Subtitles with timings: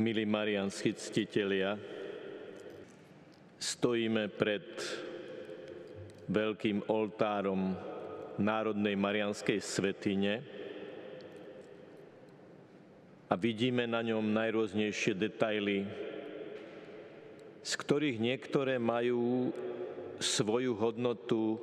[0.00, 1.76] Milí marianskí ctitelia,
[3.60, 4.64] stojíme pred
[6.32, 7.76] veľkým oltárom
[8.40, 10.40] Národnej marianskej svetine
[13.28, 15.84] a vidíme na ňom najrôznejšie detaily,
[17.60, 19.52] z ktorých niektoré majú
[20.16, 21.60] svoju hodnotu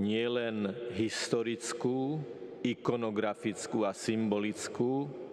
[0.00, 2.24] nielen historickú,
[2.64, 5.27] ikonografickú a symbolickú,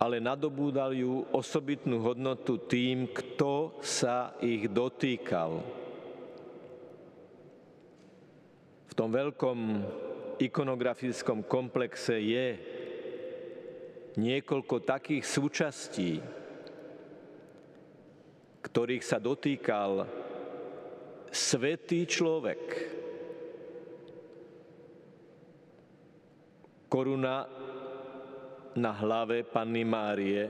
[0.00, 5.60] ale nadobúdajú osobitnú hodnotu tým, kto sa ich dotýkal.
[8.88, 9.58] V tom veľkom
[10.40, 12.46] ikonografickom komplexe je
[14.16, 16.16] niekoľko takých súčastí,
[18.64, 20.08] ktorých sa dotýkal
[21.28, 22.62] svetý človek.
[26.88, 27.46] Koruna
[28.76, 30.46] na hlave Panny Márie,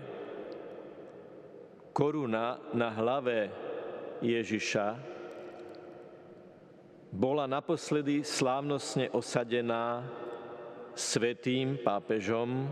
[1.92, 3.48] koruna na hlave
[4.20, 4.86] Ježiša
[7.10, 10.06] bola naposledy slávnostne osadená
[10.94, 12.70] svetým pápežom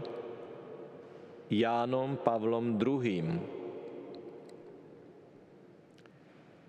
[1.51, 3.27] Jánom Pavlom II.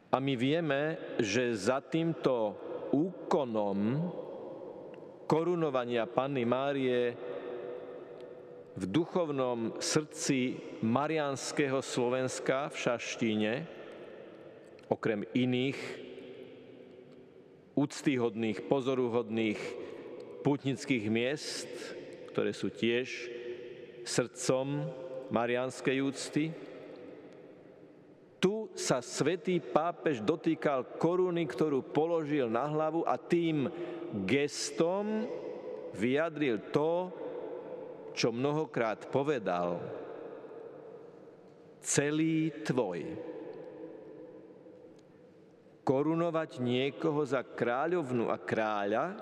[0.09, 2.57] A my vieme, že za týmto
[2.89, 3.77] úkonom
[5.29, 7.13] korunovania Panny Márie
[8.79, 13.53] v duchovnom srdci Marianského Slovenska v Šaštíne,
[14.87, 15.75] okrem iných
[17.75, 19.59] úctyhodných, pozoruhodných
[20.47, 21.67] putnických miest,
[22.31, 23.27] ktoré sú tiež
[24.07, 24.87] srdcom
[25.27, 26.55] marianskej úcty,
[28.39, 33.67] tu sa svätý pápež dotýkal koruny, ktorú položil na hlavu a tým
[34.23, 35.27] gestom
[35.91, 37.11] vyjadril to,
[38.13, 39.81] čo mnohokrát povedal.
[41.79, 42.99] Celý tvoj.
[45.81, 49.17] Korunovať niekoho za kráľovnu a kráľa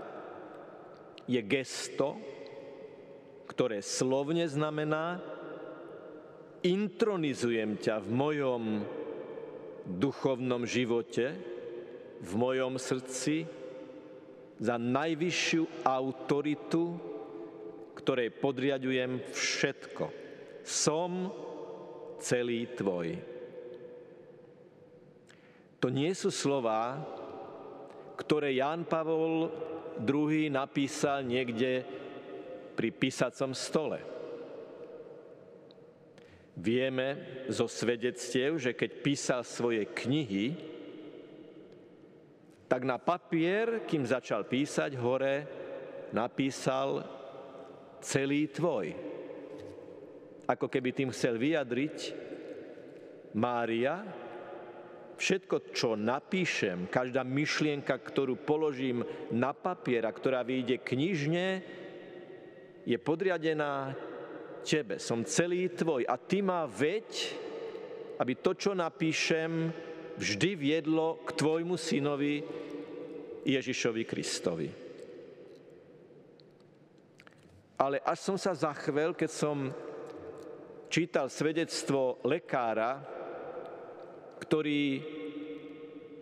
[1.28, 2.20] je gesto,
[3.48, 5.24] ktoré slovne znamená
[6.66, 8.64] intronizujem ťa v mojom
[9.88, 11.32] duchovnom živote,
[12.20, 13.48] v mojom srdci,
[14.58, 16.98] za najvyššiu autoritu,
[18.08, 20.08] ktorej podriadujem všetko.
[20.64, 21.28] Som
[22.24, 23.20] celý tvoj.
[25.84, 27.04] To nie sú slova,
[28.16, 29.52] ktoré Ján Pavol
[30.08, 31.84] II napísal niekde
[32.80, 34.00] pri písacom stole
[36.56, 40.56] Vieme zo svedectiev, že keď písal svoje knihy,
[42.72, 45.44] tak na papier, kým začal písať, hore
[46.16, 47.17] napísal
[48.02, 48.94] celý tvoj.
[50.48, 51.98] Ako keby tým chcel vyjadriť
[53.36, 54.02] Mária,
[55.18, 59.04] všetko, čo napíšem, každá myšlienka, ktorú položím
[59.34, 61.48] na papier a ktorá vyjde knižne,
[62.88, 63.92] je podriadená
[64.64, 67.10] tebe, som celý tvoj a ty ma veď,
[68.24, 69.70] aby to, čo napíšem,
[70.16, 72.42] vždy viedlo k tvojmu synovi
[73.44, 74.87] Ježišovi Kristovi.
[77.78, 79.70] Ale až som sa zachvel, keď som
[80.90, 82.98] čítal svedectvo lekára,
[84.42, 85.06] ktorý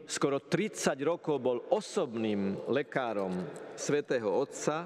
[0.04, 3.40] skoro 30 rokov bol osobným lekárom
[3.72, 4.84] svätého Otca,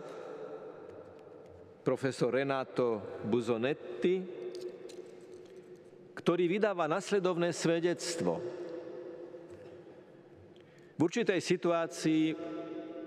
[1.81, 4.21] profesor Renato Buzonetti,
[6.13, 8.37] ktorý vydáva nasledovné svedectvo.
[10.93, 12.23] V určitej situácii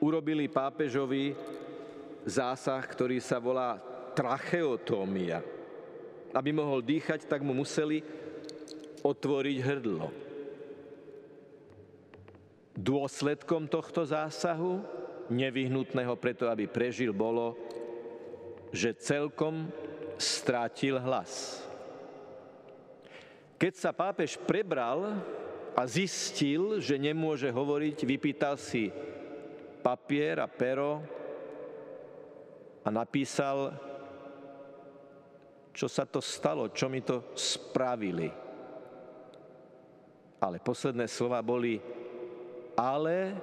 [0.02, 1.30] urobili pápežovi
[2.26, 3.78] zásah, ktorý sa volá
[4.14, 5.42] tracheotómia.
[6.32, 8.00] Aby mohol dýchať, tak mu museli
[9.04, 10.08] otvoriť hrdlo.
[12.72, 14.80] Dôsledkom tohto zásahu,
[15.28, 17.52] nevyhnutného preto, aby prežil, bolo,
[18.72, 19.68] že celkom
[20.16, 21.60] strátil hlas.
[23.60, 25.20] Keď sa pápež prebral
[25.76, 28.88] a zistil, že nemôže hovoriť, vypýtal si
[29.84, 31.04] papier a pero
[32.82, 33.74] a napísal,
[35.72, 38.28] čo sa to stalo, čo mi to spravili.
[40.42, 41.78] Ale posledné slova boli
[42.76, 43.36] ale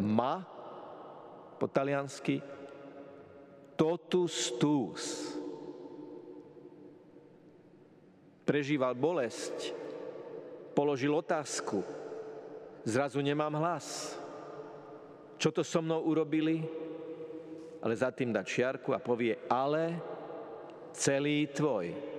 [0.00, 0.44] ma
[1.56, 2.40] po taliansky
[3.76, 5.02] totus tus.
[8.44, 9.72] Prežíval bolesť,
[10.74, 11.80] položil otázku,
[12.82, 14.18] zrazu nemám hlas.
[15.40, 16.66] Čo to so mnou urobili?
[17.80, 19.96] Ale za tým dá čiarku a povie, ale
[20.92, 22.10] celý tvoj.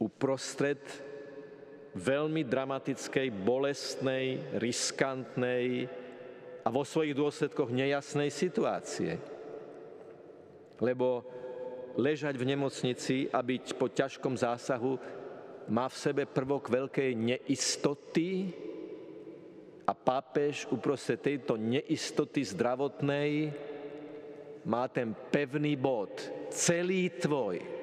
[0.00, 0.80] uprostred
[1.92, 5.84] veľmi dramatickej, bolestnej, riskantnej
[6.64, 9.20] a vo svojich dôsledkoch nejasnej situácie.
[10.80, 11.24] Lebo
[12.00, 14.96] ležať v nemocnici a byť po ťažkom zásahu
[15.68, 18.48] má v sebe prvok veľkej neistoty
[19.90, 23.50] a pápež uprostred tejto neistoty zdravotnej
[24.62, 26.14] má ten pevný bod,
[26.54, 27.80] celý tvoj,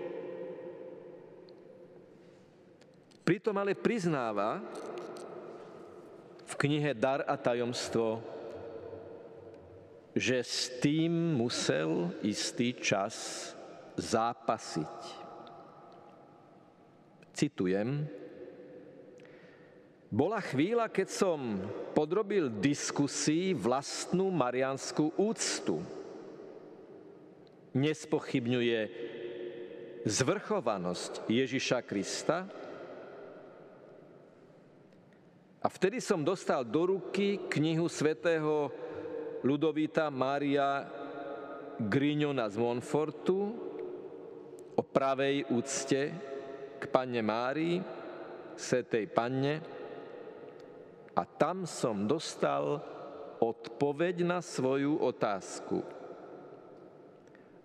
[3.28, 4.64] Pritom ale priznáva
[6.48, 8.24] v knihe Dar a tajomstvo,
[10.16, 13.52] že s tým musel istý čas
[14.00, 14.96] zápasiť.
[17.36, 18.08] Citujem,
[20.08, 21.40] bola chvíľa, keď som
[21.92, 25.84] podrobil diskusii vlastnú marianskú úctu.
[27.76, 28.80] Nespochybňuje
[30.08, 32.48] zvrchovanosť Ježiša Krista,
[35.58, 38.72] a vtedy som dostal do ruky knihu svätého
[39.44, 40.88] Ludovita Mária
[41.76, 43.52] Grignona z Monfortu
[44.78, 46.02] o pravej úcte
[46.78, 47.84] k panne Márii,
[48.56, 49.60] svetej panne.
[51.18, 52.78] A tam som dostal
[53.42, 55.82] odpoveď na svoju otázku.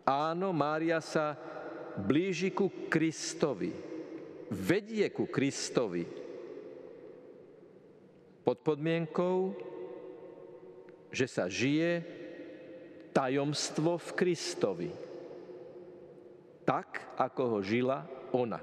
[0.09, 1.37] Áno, Mária sa
[2.01, 3.77] blíži ku Kristovi,
[4.49, 6.09] vedie ku Kristovi,
[8.41, 9.53] pod podmienkou,
[11.13, 12.03] že sa žije
[13.13, 14.91] tajomstvo v Kristovi.
[16.65, 18.59] Tak, ako ho žila ona.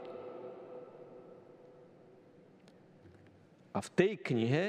[3.69, 4.65] A v tej knihe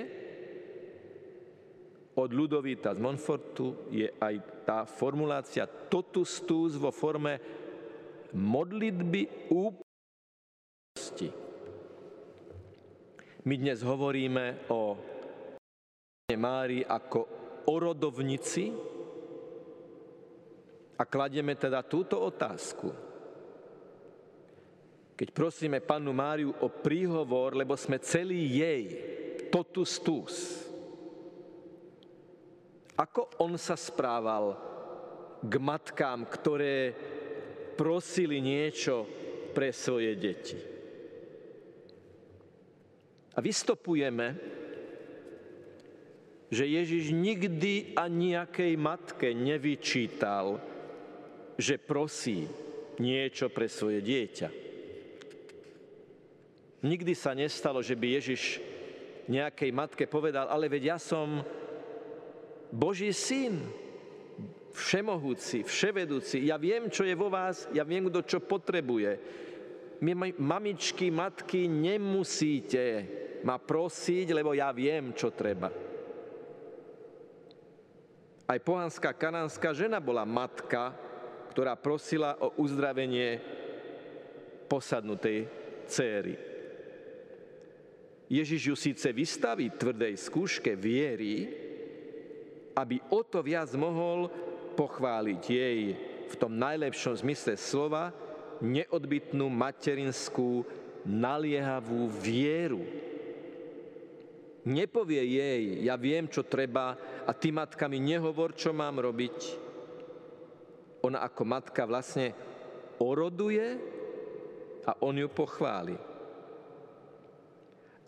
[2.20, 4.34] od Ludovita z Monfortu je aj
[4.68, 7.40] tá formulácia totus tus vo forme
[8.36, 11.28] modlitby úplnosti.
[13.48, 15.00] My dnes hovoríme o
[16.36, 17.20] Mári ako
[17.66, 18.70] o rodovnici
[21.00, 23.09] a kladieme teda túto otázku.
[25.20, 28.84] Keď prosíme pannu Máriu o príhovor, lebo sme celý jej,
[29.52, 30.64] totus tus.
[32.96, 34.56] Ako on sa správal
[35.44, 36.96] k matkám, ktoré
[37.76, 39.04] prosili niečo
[39.52, 40.56] pre svoje deti?
[43.36, 44.40] A vystopujeme,
[46.48, 50.64] že Ježiš nikdy a nejakej matke nevyčítal,
[51.60, 52.48] že prosí
[52.96, 54.59] niečo pre svoje dieťa.
[56.80, 58.60] Nikdy sa nestalo, že by Ježiš
[59.28, 61.44] nejakej matke povedal, ale veď ja som
[62.72, 63.60] Boží syn,
[64.72, 69.12] všemohúci, vševedúci, ja viem, čo je vo vás, ja viem, kto čo potrebuje.
[70.00, 75.68] My, mamičky, matky, nemusíte ma prosiť, lebo ja viem, čo treba.
[78.50, 80.90] Aj pohanská kanánska žena bola matka,
[81.54, 83.38] ktorá prosila o uzdravenie
[84.66, 85.46] posadnutej
[85.86, 86.49] céry.
[88.30, 91.50] Ježiš ju síce vystaví tvrdej skúške viery,
[92.78, 94.30] aby o to viac mohol
[94.78, 95.80] pochváliť jej
[96.30, 98.14] v tom najlepšom zmysle slova,
[98.62, 100.62] neodbitnú materinskú
[101.02, 102.86] naliehavú vieru.
[104.62, 106.94] Nepovie jej, ja viem, čo treba
[107.26, 109.38] a ty matka mi nehovor, čo mám robiť.
[111.02, 112.30] Ona ako matka vlastne
[113.00, 113.74] oroduje
[114.86, 116.09] a on ju pochváli.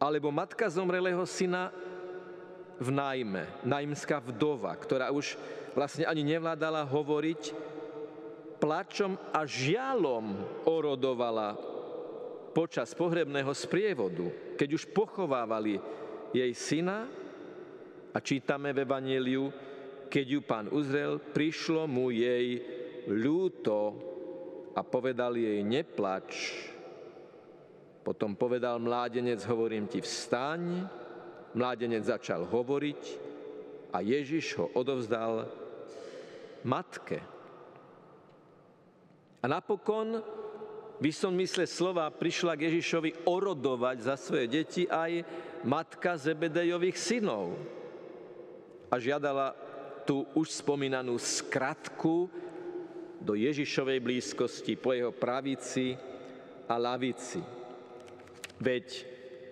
[0.03, 1.71] Alebo matka zomrelého syna
[2.83, 5.39] v nájme, nájmská vdova, ktorá už
[5.79, 7.55] vlastne ani nevládala hovoriť,
[8.59, 11.55] plačom a žialom orodovala
[12.51, 14.27] počas pohrebného sprievodu,
[14.59, 15.79] keď už pochovávali
[16.35, 17.07] jej syna
[18.11, 19.55] a čítame v Evangeliu,
[20.11, 22.61] keď ju pán uzrel, prišlo mu jej
[23.09, 23.97] ľúto
[24.77, 26.59] a povedal jej, neplač.
[28.03, 30.87] Potom povedal mládenec, hovorím ti, vstaň.
[31.55, 33.03] Mládenec začal hovoriť
[33.93, 35.47] a Ježiš ho odovzdal
[36.65, 37.21] matke.
[39.43, 40.23] A napokon
[41.03, 45.27] by som mysle slova prišla k Ježišovi orodovať za svoje deti aj
[45.67, 47.59] matka Zebedejových synov.
[48.87, 49.53] A žiadala
[50.07, 52.31] tú už spomínanú skratku
[53.23, 55.95] do Ježišovej blízkosti po jeho pravici
[56.67, 57.62] a lavici.
[58.63, 58.87] Veď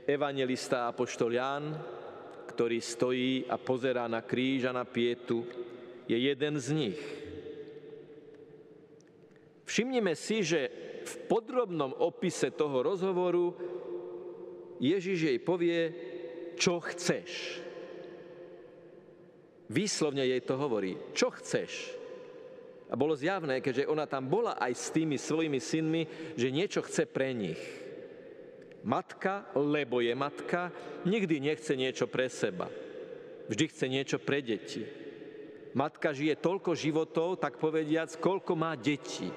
[0.07, 1.75] evangelista Apoštol Ján,
[2.47, 5.43] ktorý stojí a pozerá na kríž a na pietu,
[6.07, 7.03] je jeden z nich–
[9.71, 10.67] Všimnime si, že
[11.07, 13.55] v podrobnom opise toho rozhovoru
[14.83, 15.95] Ježiš jej povie,
[16.59, 17.63] čo chceš.
[19.71, 21.95] Výslovne jej to hovorí, čo chceš.
[22.91, 26.03] A bolo zjavné, keďže ona tam bola aj s tými svojimi synmi,
[26.35, 27.63] že niečo chce pre nich.
[28.81, 30.73] Matka, lebo je matka,
[31.05, 32.73] nikdy nechce niečo pre seba.
[33.51, 34.87] Vždy chce niečo pre deti.
[35.77, 39.29] Matka žije toľko životov, tak povediac, koľko má detí.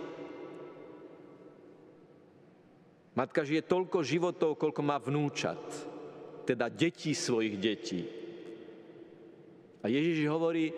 [3.13, 5.61] Matka žije toľko životov, koľko má vnúčat,
[6.49, 8.01] teda detí svojich detí.
[9.83, 10.73] A Ježiš hovorí,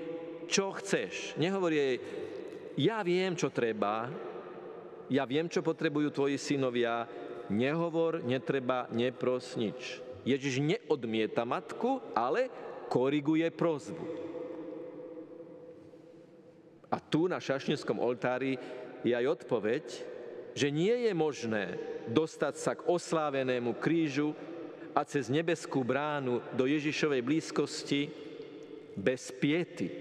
[0.51, 1.37] čo chceš.
[1.39, 1.95] Nehovorí jej,
[2.75, 4.11] ja viem, čo treba,
[5.07, 7.07] ja viem, čo potrebujú tvoji synovia,
[7.51, 10.01] nehovor, netreba, nepros nič.
[10.25, 12.49] Ježiš neodmieta matku, ale
[12.89, 14.05] koriguje prozbu.
[16.89, 18.57] A tu na šašninskom oltári
[19.05, 19.85] je aj odpoveď,
[20.55, 21.77] že nie je možné
[22.09, 24.31] dostať sa k oslávenému krížu
[24.95, 28.07] a cez nebeskú bránu do Ježišovej blízkosti
[28.95, 29.91] bez piety,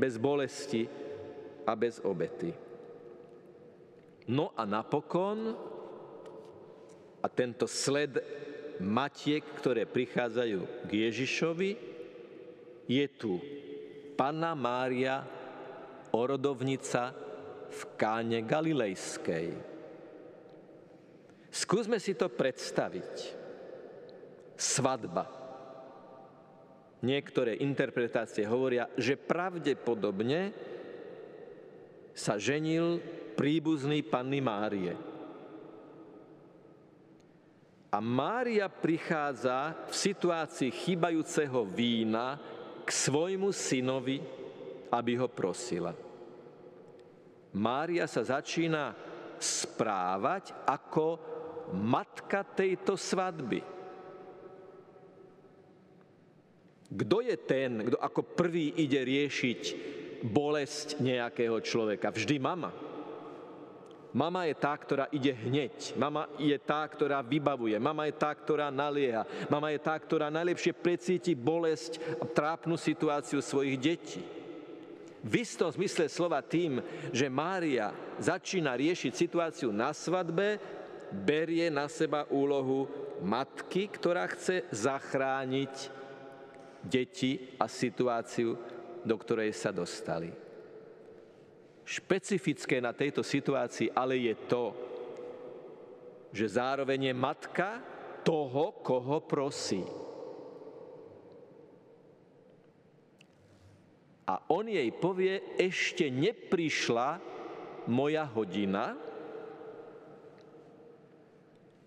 [0.00, 0.88] bez bolesti,
[1.68, 2.56] a bez obety.
[4.32, 5.52] No a napokon,
[7.18, 8.22] a tento sled
[8.78, 11.70] matiek, ktoré prichádzajú k Ježišovi,
[12.88, 13.42] je tu
[14.14, 15.22] Panna Mária,
[16.14, 17.12] orodovnica
[17.68, 19.48] v káne Galilejskej.
[21.52, 23.36] Skúsme si to predstaviť.
[24.58, 25.30] Svadba.
[26.98, 30.50] Niektoré interpretácie hovoria, že pravdepodobne
[32.10, 32.98] sa ženil
[33.38, 35.07] príbuzný Panny Márie.
[37.88, 42.36] A Mária prichádza v situácii chýbajúceho vína
[42.84, 44.20] k svojmu synovi,
[44.92, 45.96] aby ho prosila.
[47.56, 48.92] Mária sa začína
[49.40, 51.16] správať ako
[51.72, 53.64] matka tejto svadby.
[56.88, 59.62] Kto je ten, kto ako prvý ide riešiť
[60.24, 62.12] bolesť nejakého človeka.
[62.12, 62.72] Vždy mama.
[64.08, 65.92] Mama je tá, ktorá ide hneď.
[66.00, 67.76] Mama je tá, ktorá vybavuje.
[67.76, 69.28] Mama je tá, ktorá nalieha.
[69.52, 74.22] Mama je tá, ktorá najlepšie precíti bolesť a trápnu situáciu svojich detí.
[75.20, 76.80] V istom zmysle slova tým,
[77.12, 80.56] že Mária začína riešiť situáciu na svadbe,
[81.12, 82.88] berie na seba úlohu
[83.20, 85.74] matky, ktorá chce zachrániť
[86.86, 88.56] deti a situáciu
[89.04, 90.47] do ktorej sa dostali.
[91.88, 94.64] Špecifické na tejto situácii ale je to,
[96.36, 97.80] že zároveň je matka
[98.20, 99.80] toho, koho prosí.
[104.28, 107.16] A on jej povie, ešte neprišla
[107.88, 108.92] moja hodina.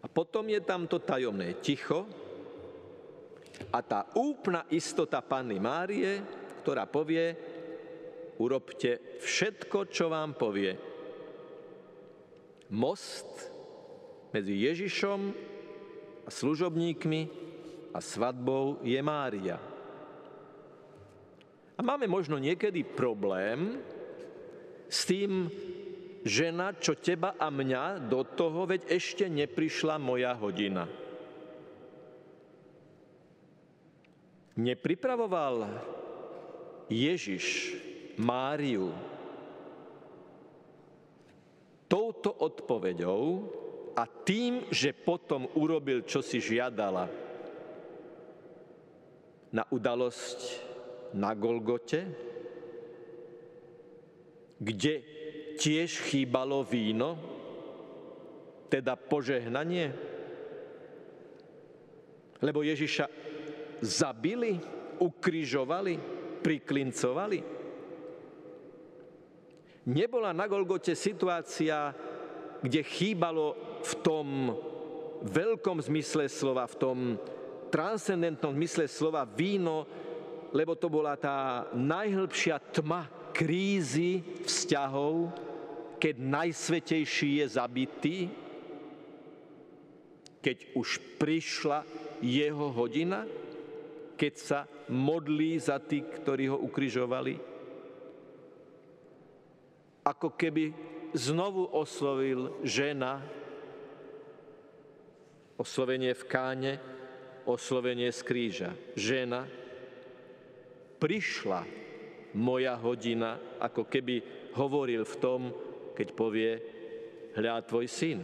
[0.02, 2.10] A potom je tam to tajomné ticho
[3.70, 6.18] a tá úplná istota Panny Márie,
[6.66, 7.51] ktorá povie,
[8.42, 10.74] urobte všetko, čo vám povie.
[12.74, 13.30] Most
[14.34, 15.20] medzi Ježišom
[16.26, 17.22] a služobníkmi
[17.92, 19.60] a svadbou je Mária.
[21.76, 23.82] A máme možno niekedy problém
[24.88, 25.50] s tým,
[26.22, 30.86] žena, čo teba a mňa do toho, veď ešte neprišla moja hodina.
[34.54, 35.66] Nepripravoval
[36.92, 37.74] Ježiš
[38.22, 38.94] Máriu
[41.90, 43.24] touto odpoveďou
[43.98, 47.10] a tým, že potom urobil, čo si žiadala
[49.52, 50.40] na udalosť
[51.12, 52.08] na Golgote,
[54.62, 54.94] kde
[55.60, 57.20] tiež chýbalo víno,
[58.72, 59.92] teda požehnanie,
[62.40, 63.06] lebo Ježiša
[63.84, 64.56] zabili,
[65.04, 66.00] ukrižovali,
[66.40, 67.61] priklincovali?
[69.82, 71.90] Nebola na Golgote situácia,
[72.62, 74.28] kde chýbalo v tom
[75.26, 76.98] veľkom zmysle slova, v tom
[77.74, 79.90] transcendentnom zmysle slova víno,
[80.54, 85.34] lebo to bola tá najhlbšia tma krízy vzťahov,
[85.98, 88.18] keď najsvetejší je zabitý,
[90.46, 91.86] keď už prišla
[92.22, 93.26] jeho hodina,
[94.14, 94.60] keď sa
[94.94, 97.51] modlí za tých, ktorí ho ukrižovali?
[100.02, 100.74] Ako keby
[101.14, 103.22] znovu oslovil žena,
[105.62, 106.74] oslovenie v káne,
[107.46, 108.72] oslovenie z kríža.
[108.98, 109.46] Žena,
[110.98, 111.62] prišla
[112.34, 114.16] moja hodina, ako keby
[114.58, 115.42] hovoril v tom,
[115.94, 116.52] keď povie,
[117.36, 118.20] hľa tvoj syn.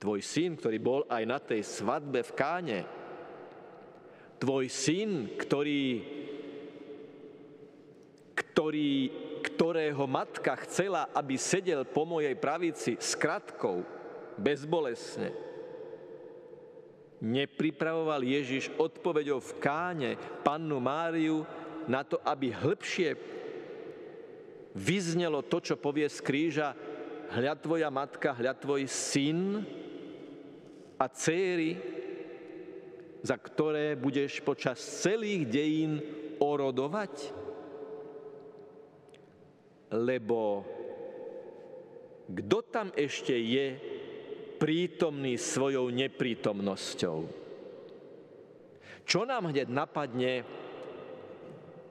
[0.00, 2.80] Tvoj syn, ktorý bol aj na tej svadbe v Káne.
[4.36, 6.04] Tvoj syn, ktorý,
[8.36, 8.92] ktorý,
[9.44, 13.84] ktorého matka chcela, aby sedel po mojej pravici s kratkou,
[14.40, 15.30] bezbolesne.
[17.20, 20.10] Nepripravoval Ježiš odpovedou v Káne
[20.42, 21.44] pannu Máriu
[21.88, 23.16] na to, aby hĺbšie
[24.74, 26.68] vyznelo to, čo povie z kríža,
[27.32, 29.62] hľad tvoja matka, hľad tvoj syn
[30.98, 31.78] a céry,
[33.24, 36.02] za ktoré budeš počas celých dejín
[36.42, 37.43] orodovať?
[39.94, 40.66] Lebo
[42.26, 43.66] kto tam ešte je
[44.58, 47.18] prítomný svojou neprítomnosťou?
[49.04, 50.42] Čo nám hneď napadne,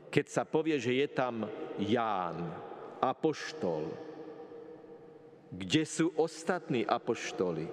[0.09, 1.47] keď sa povie, že je tam
[1.79, 2.63] Ján?
[3.03, 3.91] apoštol.
[5.51, 7.67] Kde sú ostatní apoštoli?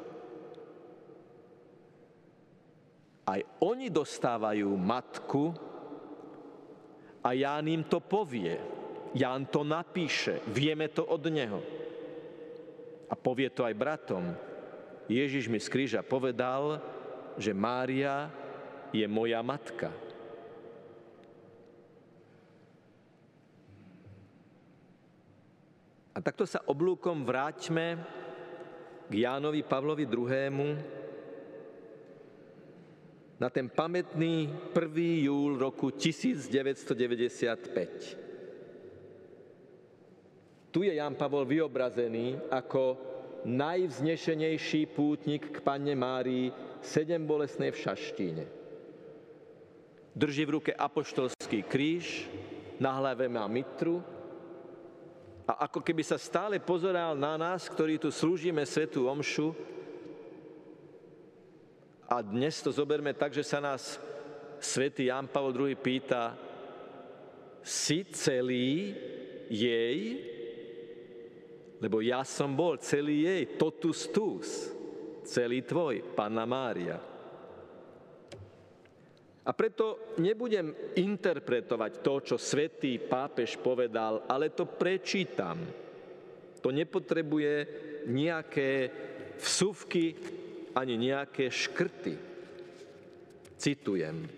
[3.24, 5.54] Aj oni dostávajú matku
[7.22, 8.58] a Ján im to povie.
[9.10, 11.58] Ján to napíše, vieme to od neho.
[13.10, 14.22] A povie to aj bratom.
[15.10, 16.78] Ježiš mi z kríža povedal,
[17.34, 18.30] že Mária
[18.94, 19.90] je moja matka.
[26.14, 27.98] A takto sa oblúkom vráťme
[29.10, 30.78] k Jánovi Pavlovi II.
[33.42, 35.26] na ten pamätný 1.
[35.26, 38.29] júl roku 1995.
[40.70, 42.94] Tu je Ján Pavol vyobrazený ako
[43.42, 48.44] najvznešenejší pútnik k Panne Márii sedem bolesnej v Šaštíne.
[50.14, 52.30] Drží v ruke apoštolský kríž,
[52.78, 54.00] na hlave má mitru,
[55.50, 59.50] a ako keby sa stále pozeral na nás, ktorí tu slúžime Svetú Omšu.
[62.06, 63.98] A dnes to zoberme tak, že sa nás
[64.62, 66.38] Svetý Jan Pavel II pýta,
[67.66, 68.94] si celý
[69.50, 70.29] jej,
[71.80, 74.68] lebo ja som bol celý jej, totus tus,
[75.24, 77.00] celý tvoj, Panna Mária.
[79.40, 85.64] A preto nebudem interpretovať to, čo svätý pápež povedal, ale to prečítam.
[86.60, 87.54] To nepotrebuje
[88.04, 88.92] nejaké
[89.40, 90.12] vsuvky
[90.76, 92.14] ani nejaké škrty.
[93.56, 94.28] Citujem.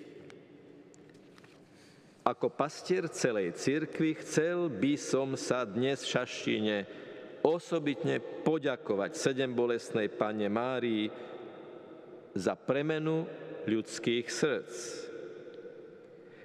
[2.23, 6.77] Ako pastier celej cirkvi chcel by som sa dnes v Šaštine
[7.43, 11.11] osobitne poďakovať sedem bolestnej Pane Márii
[12.33, 13.27] za premenu
[13.67, 14.75] ľudských srdc.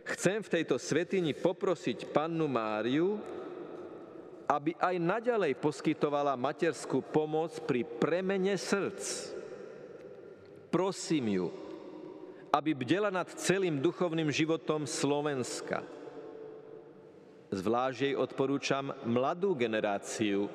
[0.07, 3.19] Chcem v tejto svetini poprosiť pannu Máriu,
[4.47, 9.03] aby aj naďalej poskytovala materskú pomoc pri premene srdc.
[10.71, 11.47] Prosím ju,
[12.55, 15.83] aby bdela nad celým duchovným životom Slovenska.
[17.51, 20.47] Zvlášť jej odporúčam mladú generáciu,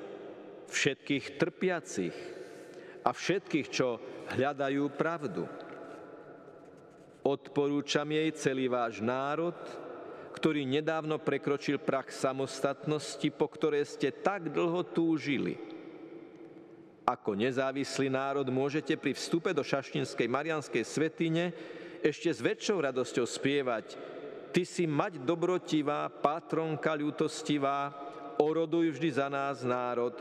[0.72, 2.16] všetkých trpiacich
[3.04, 4.00] a všetkých, čo
[4.32, 5.44] hľadajú pravdu.
[7.22, 9.54] Odporúčam jej celý váš národ,
[10.32, 15.60] ktorý nedávno prekročil prach samostatnosti, po ktoré ste tak dlho túžili.
[17.04, 21.54] Ako nezávislý národ môžete pri vstupe do Šaštinskej Marianskej svetine
[22.02, 23.86] ešte s väčšou radosťou spievať
[24.52, 27.88] Ty si mať dobrotivá, patronka ľutostivá,
[28.36, 30.12] oroduj vždy za nás národ,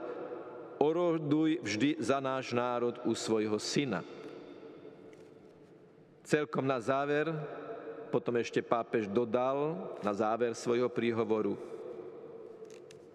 [0.82, 4.02] oroduj vždy za náš národ u svojho syna.
[6.26, 7.30] Celkom na záver,
[8.10, 11.54] potom ešte pápež dodal na záver svojho príhovoru.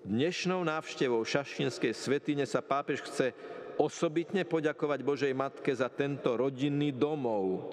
[0.07, 3.35] Dnešnou návštevou Šaštinskej svetine sa pápež chce
[3.75, 7.67] osobitne poďakovať Božej Matke za tento rodinný domov,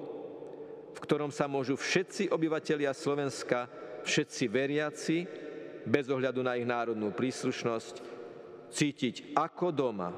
[0.97, 3.69] v ktorom sa môžu všetci obyvatelia Slovenska,
[4.01, 5.17] všetci veriaci,
[5.86, 8.12] bez ohľadu na ich národnú príslušnosť,
[8.74, 10.10] cítiť ako doma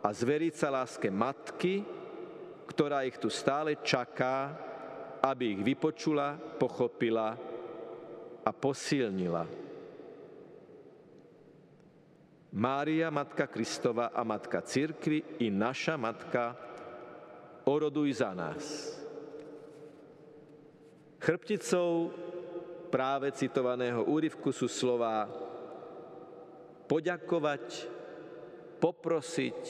[0.00, 1.84] a zveriť sa láske matky,
[2.64, 4.56] ktorá ich tu stále čaká,
[5.20, 7.36] aby ich vypočula, pochopila
[8.40, 9.44] a posilnila.
[12.48, 16.56] Mária, Matka Kristova a Matka Církvy i naša Matka,
[17.68, 18.96] oroduj za nás.
[21.20, 22.08] Chrbticou
[22.88, 25.28] práve citovaného úryvku sú slova
[26.88, 27.66] poďakovať,
[28.80, 29.60] poprosiť,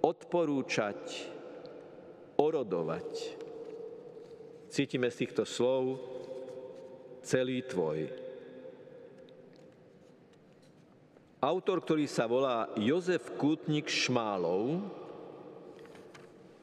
[0.00, 1.02] odporúčať,
[2.40, 3.10] orodovať.
[4.72, 6.00] Cítime z týchto slov
[7.20, 8.08] celý tvoj.
[11.36, 14.82] Autor, ktorý sa volá Jozef Kútnik Šmálov,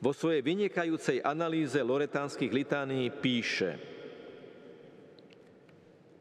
[0.04, 3.80] vo svojej vynikajúcej analýze loretánskych litánií píše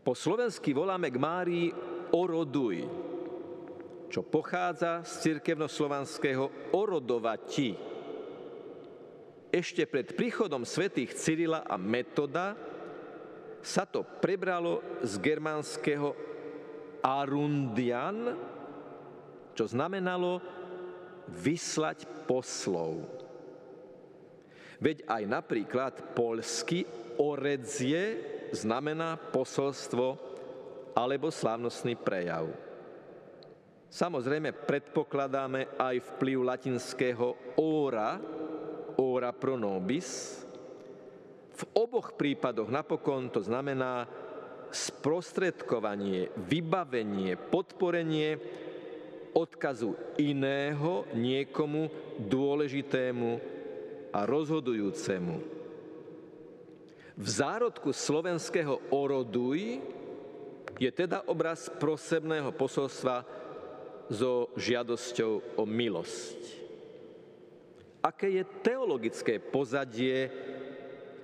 [0.07, 1.67] Po slovensky voláme k Márii
[2.15, 2.87] oroduj,
[4.13, 7.73] čo pochádza z cirkevnoslovanského orodovati.
[9.49, 12.53] Ešte pred príchodom svätých Cyrila a Metoda
[13.65, 16.13] sa to prebralo z germánskeho
[17.01, 18.37] arundian,
[19.57, 20.45] čo znamenalo
[21.33, 23.09] vyslať poslov.
[24.77, 26.85] Veď aj napríklad polsky
[27.17, 28.21] oredzie
[28.53, 30.21] znamená posolstvo
[30.93, 32.72] alebo slávnostný prejav.
[33.93, 38.17] Samozrejme predpokladáme aj vplyv latinského ora,
[38.97, 40.41] ora pro nobis.
[41.53, 44.09] V oboch prípadoch napokon to znamená
[44.73, 48.41] sprostredkovanie, vybavenie, podporenie
[49.37, 53.31] odkazu iného niekomu dôležitému
[54.09, 55.37] a rozhodujúcemu.
[57.13, 59.85] V zárodku slovenského oroduj
[60.81, 63.42] je teda obraz prosebného posolstva
[64.13, 66.41] so žiadosťou o milosť.
[68.05, 70.29] Aké je teologické pozadie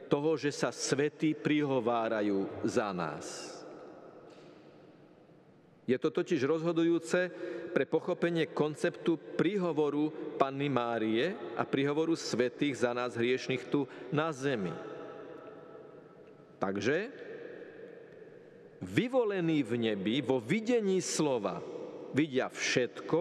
[0.08, 3.52] toho, že sa svety prihovárajú za nás?
[5.88, 7.32] Je to totiž rozhodujúce
[7.72, 14.72] pre pochopenie konceptu príhovoru Panny Márie a príhovoru svetých za nás hriešných tu na zemi.
[16.60, 17.08] Takže
[18.84, 21.77] vyvolení v nebi vo videní slova
[22.12, 23.20] vidia všetko,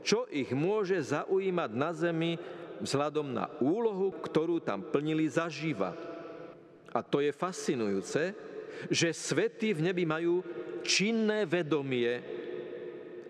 [0.00, 2.32] čo ich môže zaujímať na zemi
[2.80, 5.92] vzhľadom na úlohu, ktorú tam plnili zaživa.
[6.90, 8.32] A to je fascinujúce,
[8.88, 10.40] že svety v nebi majú
[10.80, 12.18] činné vedomie,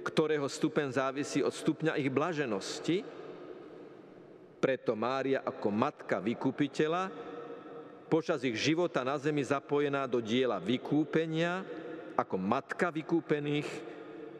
[0.06, 3.02] ktorého stupen závisí od stupňa ich blaženosti,
[4.60, 7.10] preto Mária ako matka vykupiteľa
[8.10, 11.62] počas ich života na zemi zapojená do diela vykúpenia,
[12.18, 13.68] ako matka vykúpených,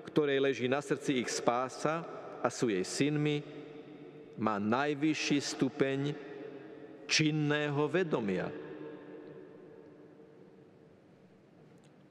[0.06, 2.04] ktorej leží na srdci ich spása
[2.40, 3.44] a sú jej synmi,
[4.40, 6.00] má najvyšší stupeň
[7.04, 8.48] činného vedomia.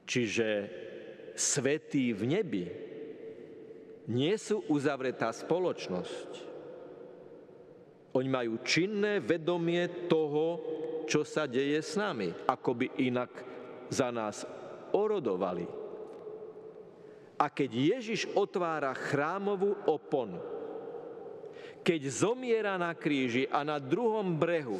[0.06, 0.48] Čiže
[1.38, 2.64] svetí v nebi
[4.10, 6.30] nie sú uzavretá spoločnosť.
[8.10, 10.58] Oni majú činné vedomie toho,
[11.06, 13.30] čo sa deje s nami, ako by inak
[13.86, 14.42] za nás
[14.90, 15.79] orodovali.
[17.40, 20.36] A keď Ježiš otvára chrámovú oponu,
[21.80, 24.76] keď zomiera na kríži a na druhom brehu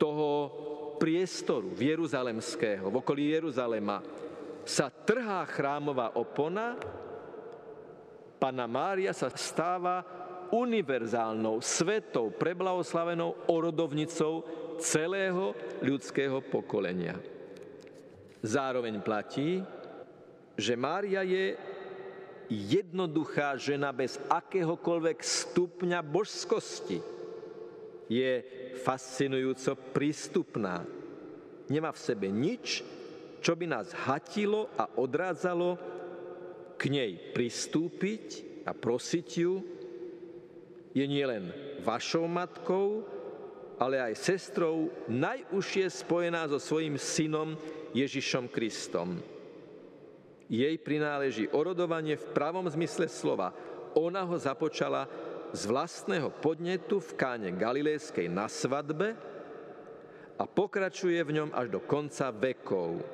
[0.00, 0.28] toho
[0.96, 4.00] priestoru Jeruzalemského, v okolí Jeruzalema,
[4.64, 6.80] sa trhá chrámová opona,
[8.38, 10.06] Pana Mária sa stáva
[10.54, 14.46] univerzálnou, svetou, preblahoslavenou orodovnicou
[14.80, 17.18] celého ľudského pokolenia.
[18.38, 19.58] Zároveň platí,
[20.58, 21.54] že Mária je
[22.50, 26.98] jednoduchá žena bez akéhokoľvek stupňa božskosti.
[28.10, 28.42] Je
[28.82, 30.82] fascinujúco prístupná.
[31.70, 32.82] Nemá v sebe nič,
[33.38, 35.78] čo by nás hatilo a odrádzalo
[36.74, 38.26] k nej pristúpiť
[38.66, 39.62] a prosiť ju.
[40.90, 41.54] Je nielen
[41.86, 43.06] vašou matkou,
[43.78, 47.54] ale aj sestrou najúžšie spojená so svojím synom
[47.94, 49.37] Ježišom Kristom.
[50.48, 53.52] Jej prináleží orodovanie v pravom zmysle slova.
[53.92, 55.04] Ona ho započala
[55.52, 59.12] z vlastného podnetu v káne Galilejskej na svadbe
[60.40, 63.04] a pokračuje v ňom až do konca vekov.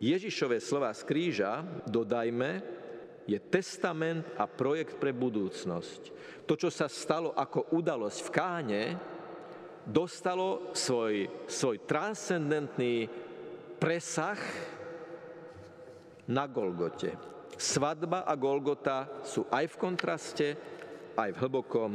[0.00, 2.62] Ježišové slova z kríža, dodajme,
[3.28, 6.02] je testament a projekt pre budúcnosť.
[6.48, 8.82] To, čo sa stalo ako udalosť v Káne,
[9.84, 13.04] dostalo svoj, svoj transcendentný
[13.76, 14.40] presah
[16.28, 17.16] na Golgote.
[17.58, 20.46] Svadba a Golgota sú aj v kontraste,
[21.18, 21.92] aj v hlbokom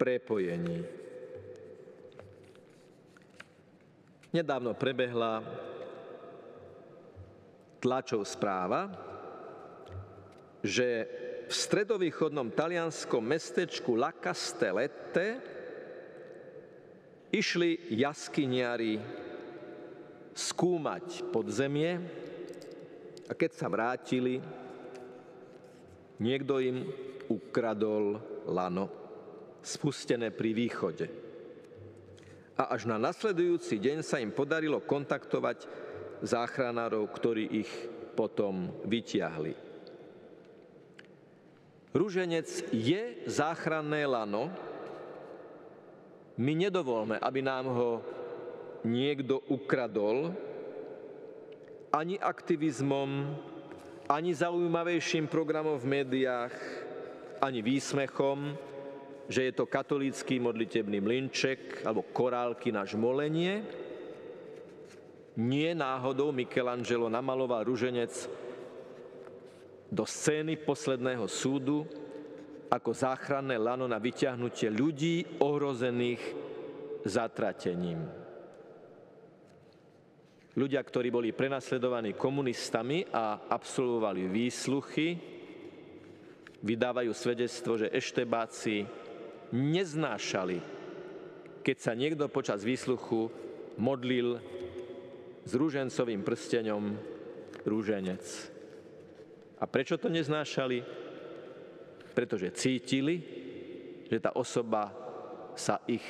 [0.00, 0.82] prepojení.
[4.32, 5.44] Nedávno prebehla
[7.78, 8.88] tlačov správa,
[10.64, 11.06] že
[11.46, 15.36] v stredovýchodnom talianskom mestečku La Castellette
[17.28, 18.96] išli jaskyniari
[20.32, 22.00] skúmať podzemie
[23.28, 24.42] a keď sa vrátili,
[26.18, 26.86] niekto im
[27.30, 28.90] ukradol lano,
[29.62, 31.06] spustené pri východe.
[32.58, 35.66] A až na nasledujúci deň sa im podarilo kontaktovať
[36.22, 37.70] záchranárov, ktorí ich
[38.12, 39.56] potom vytiahli.
[41.92, 44.48] Rúženec je záchranné lano.
[46.40, 47.90] My nedovolme, aby nám ho
[48.84, 50.32] niekto ukradol,
[51.92, 53.36] ani aktivizmom,
[54.08, 56.54] ani zaujímavejším programom v médiách,
[57.44, 58.56] ani výsmechom,
[59.28, 63.64] že je to katolícky modlitebný mlinček alebo korálky na žmolenie.
[65.36, 68.12] Nie náhodou Michelangelo namaloval ruženec
[69.92, 71.84] do scény posledného súdu
[72.72, 76.20] ako záchranné lano na vyťahnutie ľudí ohrozených
[77.04, 78.21] zatratením.
[80.52, 85.16] Ľudia, ktorí boli prenasledovaní komunistami a absolvovali výsluchy,
[86.60, 88.84] vydávajú svedectvo, že eštebáci
[89.56, 90.58] neznášali,
[91.64, 93.32] keď sa niekto počas výsluchu
[93.80, 94.36] modlil
[95.48, 96.82] s rúžencovým prsteňom
[97.64, 98.24] rúženec.
[99.56, 100.84] A prečo to neznášali?
[102.12, 103.24] Pretože cítili,
[104.04, 104.92] že tá osoba
[105.56, 106.04] sa ich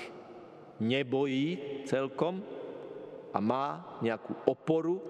[0.83, 2.43] nebojí celkom
[3.33, 5.01] a má nejakú oporu,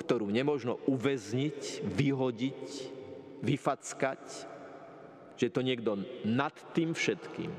[0.00, 2.64] ktorú nemožno uväzniť, vyhodiť,
[3.44, 4.24] vyfackať,
[5.38, 7.52] že to niekto nad tým všetkým.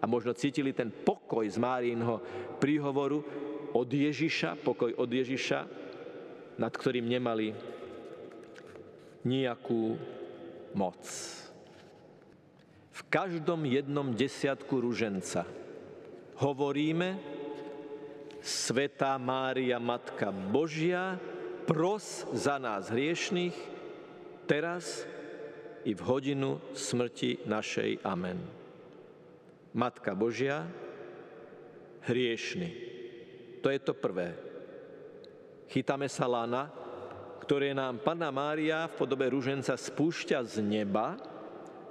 [0.00, 2.22] A možno cítili ten pokoj z Márínho
[2.62, 3.20] príhovoru
[3.74, 5.60] od Ježiša, pokoj od Ježiša,
[6.56, 7.52] nad ktorým nemali
[9.26, 9.98] nejakú
[10.72, 11.02] moc.
[12.96, 15.44] V každom jednom desiatku ruženca
[16.40, 17.35] hovoríme
[18.46, 21.18] Svetá Mária, Matka Božia,
[21.66, 23.58] pros za nás hriešných,
[24.46, 25.02] teraz
[25.82, 28.06] i v hodinu smrti našej.
[28.06, 28.38] Amen.
[29.74, 30.62] Matka Božia,
[32.06, 32.70] hriešný.
[33.66, 34.38] To je to prvé.
[35.66, 36.70] Chytáme sa lana,
[37.42, 41.18] ktoré nám Panna Mária v podobe ruženca spúšťa z neba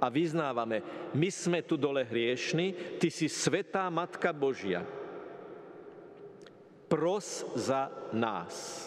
[0.00, 0.80] a vyznávame,
[1.12, 4.95] my sme tu dole hriešni, ty si svetá Matka Božia.
[6.86, 8.86] Pros za nás.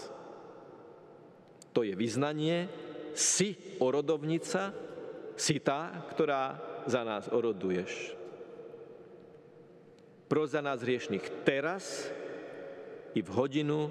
[1.76, 2.72] To je vyznanie,
[3.14, 4.72] si orodovnica,
[5.36, 6.56] si tá, ktorá
[6.88, 8.16] za nás oroduješ.
[10.30, 12.08] Pros za nás hriešných teraz
[13.18, 13.90] i v hodinu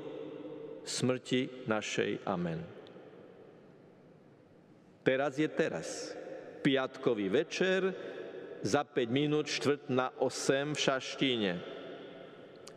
[0.87, 2.25] smrti našej.
[2.25, 2.63] Amen.
[5.03, 6.15] Teraz je teraz.
[6.59, 7.95] Piatkový večer,
[8.63, 11.53] za 5 minút štvrt na 8 v Šaštíne.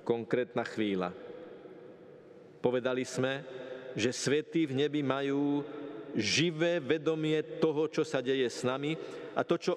[0.02, 1.14] Konkrétna chvíľa.
[2.62, 3.44] Povedali sme,
[3.98, 5.66] že svety v nebi majú
[6.16, 8.98] živé vedomie toho, čo sa deje s nami
[9.36, 9.74] a to, čo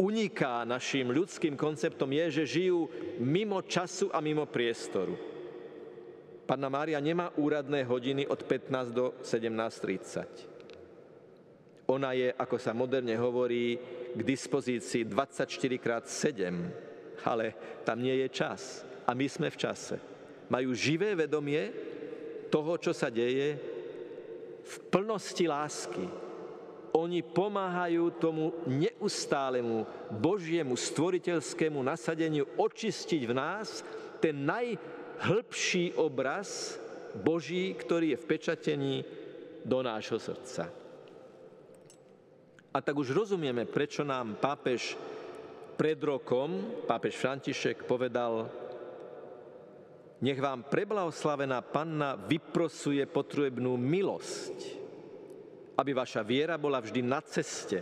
[0.00, 2.88] uniká našim ľudským konceptom, je, že žijú
[3.20, 5.18] mimo času a mimo priestoru.
[6.48, 11.86] Panna Mária nemá úradné hodiny od 15 do 17.30.
[11.90, 13.78] Ona je, ako sa moderne hovorí,
[14.10, 17.54] k dispozícii 24 x 7, ale
[17.86, 18.89] tam nie je čas.
[19.10, 19.98] A my sme v čase.
[20.46, 21.74] Majú živé vedomie
[22.46, 23.58] toho, čo sa deje
[24.62, 26.06] v plnosti lásky.
[26.94, 29.82] Oni pomáhajú tomu neustálemu
[30.14, 33.82] Božiemu stvoriteľskému nasadeniu očistiť v nás
[34.22, 34.78] ten naj
[35.26, 36.78] hĺbší obraz
[37.18, 38.94] Boží, ktorý je vpečatený
[39.66, 40.70] do nášho srdca.
[42.70, 44.94] A tak už rozumieme, prečo nám pápež
[45.74, 48.46] pred rokom, pápež František, povedal,
[50.20, 54.56] nech vám preblahoslavená panna vyprosuje potrebnú milosť,
[55.80, 57.80] aby vaša viera bola vždy na ceste,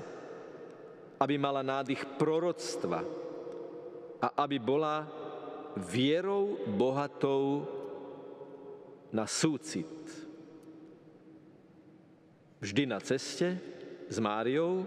[1.19, 3.03] aby mala nádych proroctva
[4.23, 5.03] a aby bola
[5.75, 7.67] vierou bohatou
[9.11, 9.91] na súcit.
[12.63, 13.59] Vždy na ceste
[14.07, 14.87] s Máriou,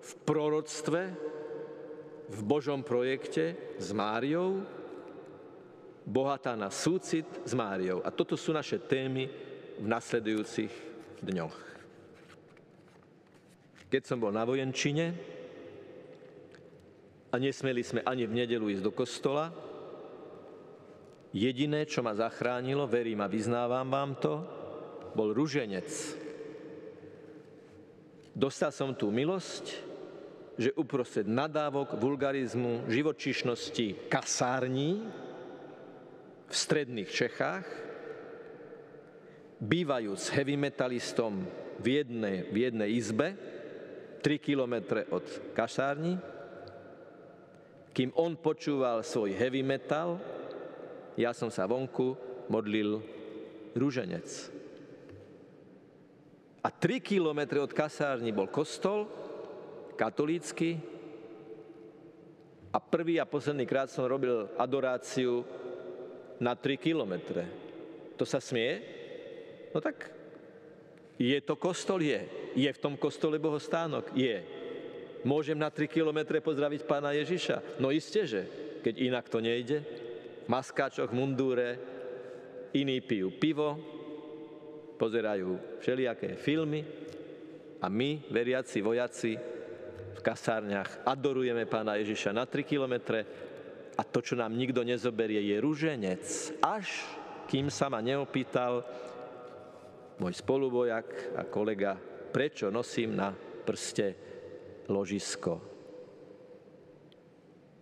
[0.00, 1.02] v proroctve,
[2.26, 4.75] v Božom projekte s Máriou,
[6.06, 8.00] bohatá na súcit s Máriou.
[8.06, 9.26] A toto sú naše témy
[9.82, 10.72] v nasledujúcich
[11.26, 11.56] dňoch.
[13.90, 15.12] Keď som bol na vojenčine
[17.30, 19.50] a nesmeli sme ani v nedelu ísť do kostola,
[21.36, 24.40] Jediné, čo ma zachránilo, verím a vyznávam vám to,
[25.12, 25.84] bol ruženec.
[28.32, 29.64] Dostal som tú milosť,
[30.56, 35.04] že uprostred nadávok, vulgarizmu, živočišnosti, kasární
[36.46, 37.66] v stredných Čechách,
[39.58, 41.42] bývajúc heavy metalistom
[41.80, 43.28] v jednej, v jednej izbe,
[44.22, 46.18] 3 kilometre od kasárni,
[47.96, 50.20] kým on počúval svoj heavy metal,
[51.16, 52.12] ja som sa vonku
[52.52, 53.00] modlil
[53.72, 54.28] rúženec.
[56.60, 59.08] A 3 kilometre od kasárny bol kostol
[59.96, 60.76] katolícky
[62.68, 65.46] a prvý a posledný krát som robil adoráciu
[66.40, 67.44] na 3 kilometre.
[68.16, 68.80] To sa smie?
[69.72, 70.12] No tak
[71.16, 72.00] je to kostol?
[72.04, 72.24] Je.
[72.56, 74.12] Je v tom kostole bohostánok?
[74.12, 74.40] Je.
[75.24, 77.80] Môžem na 3 kilometre pozdraviť pána Ježiša?
[77.80, 78.42] No isté, že.
[78.84, 79.82] Keď inak to nejde.
[80.44, 81.80] V maskáčoch, mundúre,
[82.76, 83.74] iní pijú pivo,
[85.00, 86.84] pozerajú všelijaké filmy
[87.82, 89.32] a my, veriaci vojaci,
[90.16, 93.20] v kasárniach adorujeme pána Ježiša na 3 kilometre
[93.96, 96.24] a to, čo nám nikto nezoberie, je ruženec.
[96.60, 96.88] Až
[97.48, 98.84] kým sa ma neopýtal
[100.20, 101.96] môj spolubojak a kolega,
[102.32, 103.32] prečo nosím na
[103.64, 104.16] prste
[104.92, 105.60] ložisko.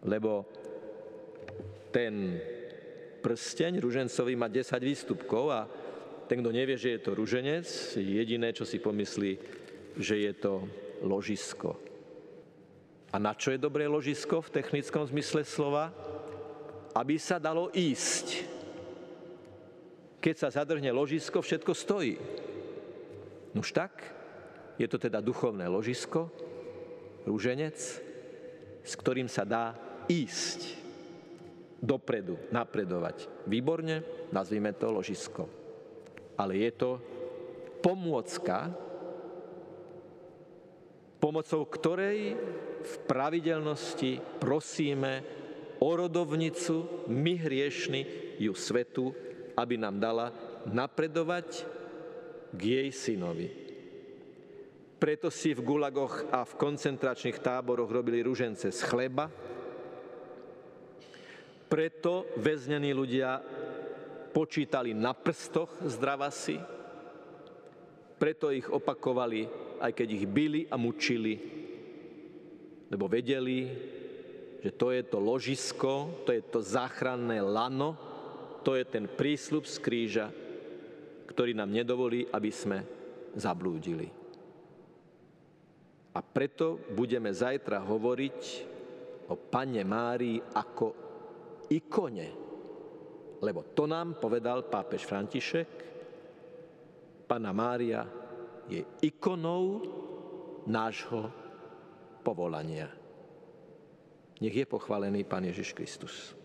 [0.04, 0.46] Lebo
[1.90, 2.38] ten
[3.24, 5.60] prsteň ružencový má 10 výstupkov a
[6.28, 9.32] ten, kto nevie, že je to ruženec, jediné, čo si pomyslí,
[9.96, 10.64] že je to
[11.04, 11.93] ložisko.
[13.14, 15.94] A na čo je dobré ložisko v technickom zmysle slova?
[16.98, 18.42] Aby sa dalo ísť.
[20.18, 22.18] Keď sa zadrhne ložisko, všetko stojí.
[23.54, 24.02] Nuž tak,
[24.82, 26.26] je to teda duchovné ložisko,
[27.22, 27.78] rúženec,
[28.82, 29.78] s ktorým sa dá
[30.10, 30.74] ísť
[31.78, 33.30] dopredu, napredovať.
[33.46, 34.02] Výborne,
[34.34, 35.46] nazvime to ložisko.
[36.34, 36.90] Ale je to
[37.78, 38.74] pomôcka,
[41.24, 42.36] pomocou ktorej
[42.84, 45.24] v pravidelnosti prosíme
[45.80, 48.04] o rodovnicu, my hriešni,
[48.36, 49.08] ju svetu,
[49.56, 50.28] aby nám dala
[50.68, 51.64] napredovať
[52.52, 53.48] k jej synovi.
[55.00, 59.32] Preto si v gulagoch a v koncentračných táboroch robili ružence z chleba,
[61.72, 63.40] preto väznení ľudia
[64.28, 66.60] počítali na prstoch zdravasy,
[68.20, 71.34] preto ich opakovali aj keď ich byli a mučili,
[72.90, 73.66] lebo vedeli,
[74.62, 77.96] že to je to ložisko, to je to záchranné lano,
[78.64, 80.26] to je ten prísľub z kríža,
[81.28, 82.78] ktorý nám nedovolí, aby sme
[83.36, 84.08] zablúdili.
[86.14, 88.40] A preto budeme zajtra hovoriť
[89.28, 90.86] o Pane Márii ako
[91.74, 92.28] ikone.
[93.42, 95.68] Lebo to nám povedal pápež František,
[97.26, 98.23] Pana Mária
[98.68, 99.82] je ikonou
[100.66, 101.32] nášho
[102.22, 102.88] povolania.
[104.40, 106.43] Nech je pochválený Pán Ježiš Kristus.